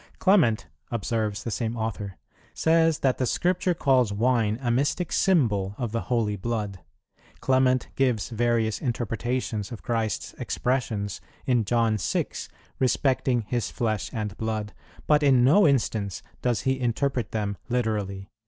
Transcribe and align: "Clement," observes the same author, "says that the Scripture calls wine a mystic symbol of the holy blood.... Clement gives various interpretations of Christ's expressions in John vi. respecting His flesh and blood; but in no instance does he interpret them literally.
"Clement," 0.17 0.65
observes 0.89 1.43
the 1.43 1.51
same 1.51 1.77
author, 1.77 2.17
"says 2.55 2.97
that 3.01 3.19
the 3.19 3.27
Scripture 3.27 3.75
calls 3.75 4.11
wine 4.11 4.57
a 4.63 4.71
mystic 4.71 5.11
symbol 5.11 5.75
of 5.77 5.91
the 5.91 6.01
holy 6.01 6.35
blood.... 6.35 6.79
Clement 7.39 7.87
gives 7.95 8.31
various 8.31 8.81
interpretations 8.81 9.71
of 9.71 9.83
Christ's 9.83 10.33
expressions 10.39 11.21
in 11.45 11.65
John 11.65 11.99
vi. 11.99 12.25
respecting 12.79 13.41
His 13.43 13.69
flesh 13.69 14.09
and 14.11 14.35
blood; 14.37 14.73
but 15.05 15.21
in 15.21 15.43
no 15.43 15.67
instance 15.67 16.23
does 16.41 16.61
he 16.61 16.79
interpret 16.79 17.29
them 17.31 17.57
literally. 17.69 18.27